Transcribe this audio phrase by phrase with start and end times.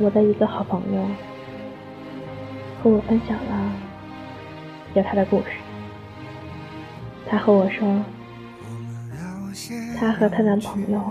[0.00, 1.04] 我的一个好朋友
[2.80, 3.72] 和我分享了
[4.94, 5.46] 有他的故事。
[7.28, 8.04] 他和我说，
[9.98, 11.02] 他和她男朋友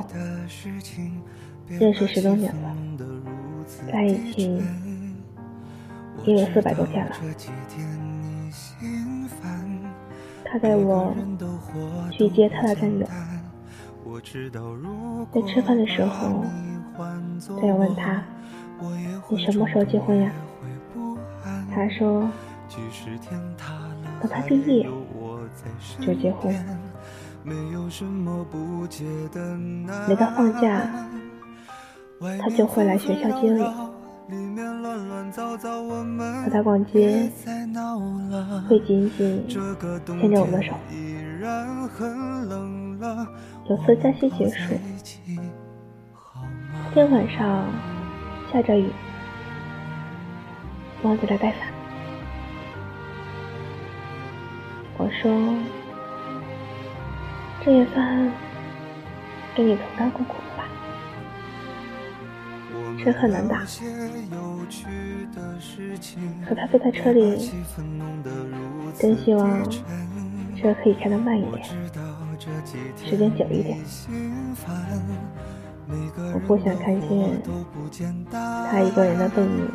[1.67, 2.73] 认识十多年了，
[3.91, 4.61] 在一起
[6.23, 7.15] 也有四百多天了。
[10.49, 11.13] 他带我
[12.11, 13.05] 去接他的战友，
[15.33, 16.45] 在吃饭的时候，
[17.59, 18.23] 战友问他。
[19.29, 20.31] 你什么时候结婚呀？
[21.73, 22.29] 他说，
[24.21, 24.87] 等他毕业
[25.99, 26.55] 就结婚。
[27.43, 27.53] 每
[30.15, 31.05] 到放假，
[32.41, 33.91] 他就会来学校接我。
[35.31, 37.29] 和他逛街，
[38.69, 40.73] 会紧紧牵着我的手。
[43.69, 44.73] 有次假期结束，
[46.85, 47.65] 那天晚上。
[48.49, 48.89] 下着雨，
[51.03, 51.59] 忘记了带伞。
[54.97, 55.29] 我说
[57.61, 58.31] ：“这也算
[59.53, 60.35] 给你同甘共苦”
[63.03, 63.63] 车很难打，
[66.47, 67.51] 可他坐在车里，
[68.97, 69.63] 真希望
[70.55, 71.63] 车可以开得慢一点，
[73.05, 73.77] 时间久一点。
[76.33, 77.41] 我不想看见
[78.69, 79.69] 他一个人的背影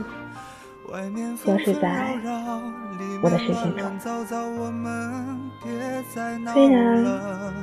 [1.43, 2.15] 消失在
[3.23, 3.99] 我的视线中。
[6.53, 7.03] 虽然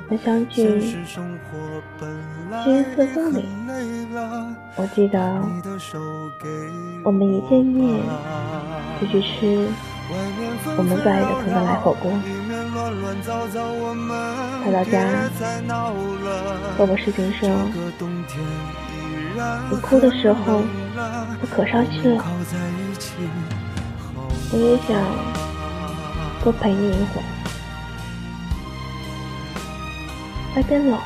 [0.10, 0.98] 和相聚居
[2.96, 3.46] 四风里，
[4.76, 5.20] 我记得
[7.04, 8.02] 我们一见面
[9.00, 9.68] 就去吃
[10.76, 12.12] 我们最爱的藤德来火锅。
[14.66, 15.06] 回到家，
[16.78, 17.48] 和我视频说
[19.70, 20.64] ：“你哭的时候，
[21.42, 22.26] 我可伤心了。
[24.52, 24.90] 我也想
[26.44, 27.24] 多陪你一会儿。
[30.56, 31.00] 外边冷，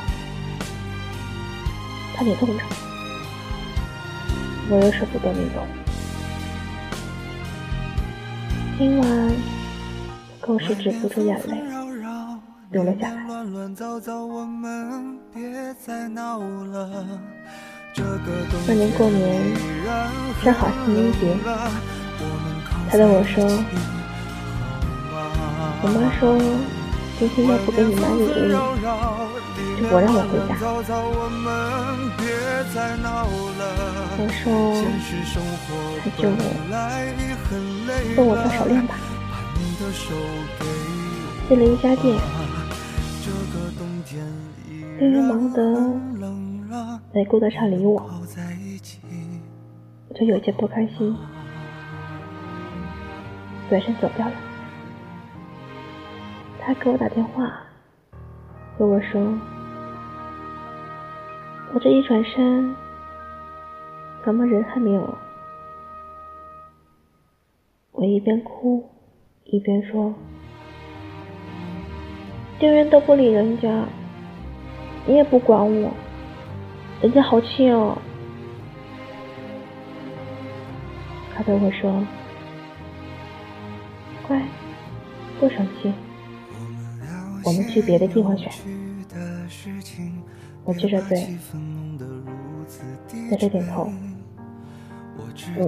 [2.15, 2.63] 怕你冻着，
[4.69, 5.55] 我又舍不得你走。
[8.77, 9.35] 今晚
[10.39, 11.61] 更是止不住眼泪。”
[12.71, 13.23] 流了下来。
[18.67, 19.53] 那年过年
[20.43, 21.37] 正好清明节，
[22.89, 23.45] 他对我说
[25.83, 26.21] ：“我妈说
[27.19, 28.25] 今天要不给你买礼物，
[29.79, 30.51] 就不让我回家。”
[34.17, 34.43] 我说
[36.03, 36.21] ：“那就
[38.15, 38.95] 送我条手链吧。”
[41.47, 41.95] 进了一家。
[41.95, 42.17] 店。
[44.99, 45.61] 店员忙得
[47.13, 48.01] 没顾得上理我，
[50.09, 51.15] 我就有些不开心，
[53.69, 54.33] 转身走掉了。
[56.59, 57.61] 他给我打电话，
[58.75, 59.21] 和我说
[61.75, 62.75] ：“我这一转身，
[64.25, 65.15] 怎么人还没有？”
[67.93, 68.89] 我一边哭
[69.43, 70.15] 一边说
[72.57, 73.85] ：“店员都不理人家。”
[75.05, 75.91] 你也不管我，
[77.01, 77.97] 人家好气哦。
[81.35, 82.05] 他对我说
[84.27, 84.41] ：“乖，
[85.39, 85.93] 不生气，
[87.43, 88.51] 我们去别的地方选。”
[90.65, 91.37] 我撅着嘴，
[93.29, 93.89] 在这点头。
[95.57, 95.67] 嗯。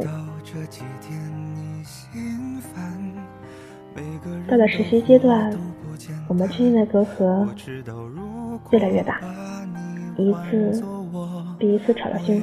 [4.48, 5.52] 到了实习阶段，
[6.28, 7.48] 我们之间的隔阂。
[8.72, 9.20] 越来越大，
[10.18, 10.82] 一次
[11.60, 12.42] 第一次吵得凶。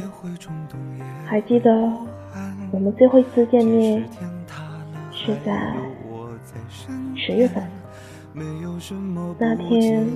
[1.27, 1.71] 还记得
[2.71, 4.05] 我们最后一次见面
[5.11, 5.75] 是在
[7.15, 7.63] 十月份，
[9.39, 10.07] 那天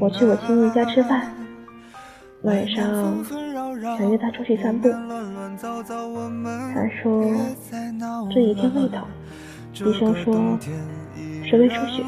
[0.00, 1.30] 我去我亲戚家吃饭，
[2.42, 3.24] 晚上
[3.98, 7.24] 想约他出去散步，他说
[8.30, 9.04] 这几天胃疼，
[9.74, 10.58] 医生说
[11.44, 12.02] 是胃出血。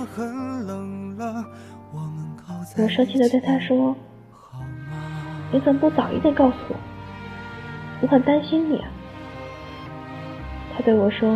[2.77, 3.97] 我生气的对他说
[5.53, 6.77] ：“你怎么不早一点告诉我？
[8.03, 8.89] 我很担心你。”啊。”
[10.75, 11.29] 他对我说：“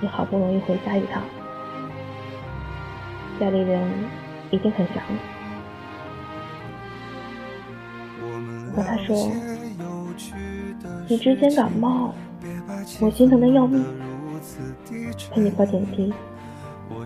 [0.00, 1.22] 你好不容易回家一趟，
[3.38, 3.88] 家里人
[4.50, 5.16] 一定很想你。”
[8.74, 9.30] 和他说
[11.08, 12.14] ：“你之前感冒，
[13.00, 13.84] 我心疼的要命，
[15.30, 16.12] 陪你挂点滴。
[16.88, 17.04] 我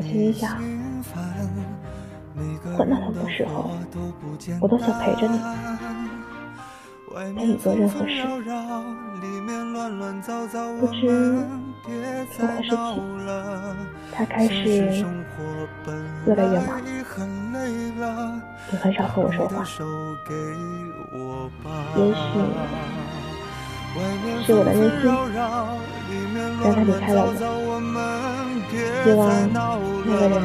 [0.00, 0.60] 心里想，
[2.76, 3.70] 混到头的时候，
[4.60, 5.38] 我都想陪着你，
[7.34, 8.26] 陪你做任何事。
[10.80, 11.06] 不知
[12.32, 12.76] 从何时起，
[14.12, 15.04] 他开始
[16.26, 16.80] 越来越忙，
[18.72, 19.64] 也很少和我说话。
[21.96, 22.20] 也许
[24.44, 24.80] 是我的任性
[26.62, 27.34] 让他离开了我，
[29.04, 29.20] 希望
[30.06, 30.38] 那个人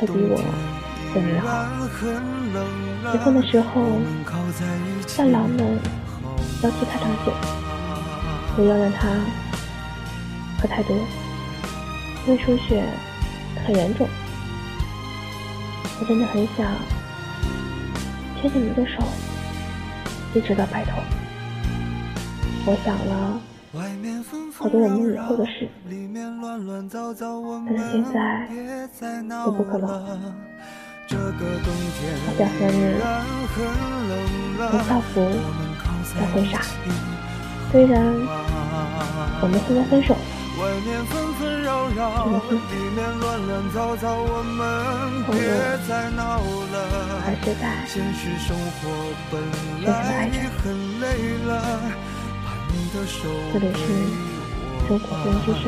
[0.00, 0.40] 他比我
[1.12, 1.46] 更美好。
[3.12, 4.00] 结婚的时候，
[5.18, 5.78] 伴郎们
[6.62, 7.32] 要替他挡酒，
[8.56, 9.08] 不要让他
[10.58, 10.96] 喝太多，
[12.26, 12.82] 因为出血
[13.66, 14.08] 很严重。
[16.00, 16.66] 我真的很想
[18.40, 19.02] 牵着你的手，
[20.34, 20.92] 一直到白头。
[22.64, 23.40] 我想了
[23.72, 23.80] 好
[24.68, 25.66] 多我们以后的事，
[27.66, 28.46] 但是现在
[29.46, 29.88] 都不可能。
[31.08, 31.14] 我
[32.36, 33.00] 想和你
[34.58, 35.24] 从校服
[36.20, 36.60] 到婚纱，
[37.70, 37.94] 虽然
[39.40, 40.20] 我们现在分手了，
[42.06, 42.14] 可
[42.44, 42.52] 是
[45.24, 45.40] 朋友
[47.24, 48.20] 还是在深深
[50.04, 50.36] 爱着。
[52.92, 53.86] 这里是
[54.86, 55.64] 生活不言之声，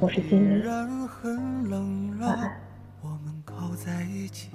[0.00, 0.64] 我是金玲，
[2.18, 2.50] 晚安。
[3.76, 4.48] 在一起？